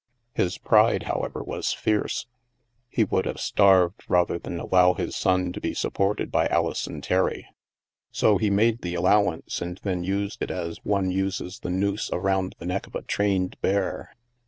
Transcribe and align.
Ris 0.35 0.57
pride, 0.57 1.03
however, 1.03 1.43
was 1.43 1.73
fierce. 1.73 2.25
Re 2.97 3.03
would 3.03 3.27
have 3.27 3.39
starved 3.39 4.01
rather 4.09 4.39
than 4.39 4.59
allow 4.59 4.95
his 4.95 5.15
son 5.15 5.53
to 5.53 5.61
be 5.61 5.75
supported 5.75 6.31
by 6.31 6.47
Alison 6.47 7.01
Terry. 7.01 7.45
So 8.11 8.39
he 8.39 8.49
made 8.49 8.81
the 8.81 8.95
allowance 8.95 9.61
and 9.61 9.79
then 9.83 10.03
used 10.03 10.41
it 10.41 10.49
as 10.49 10.83
one 10.83 11.11
uses 11.11 11.59
the 11.59 11.69
noose 11.69 12.09
around 12.11 12.55
the 12.57 12.65
neck 12.65 12.87
of 12.87 12.95
a 12.95 13.03
trained 13.03 13.61
bear. 13.61 14.15